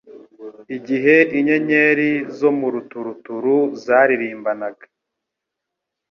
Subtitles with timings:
[0.77, 4.85] «igihe inyenyeri zo mu ruturuturu zaririmbanaga,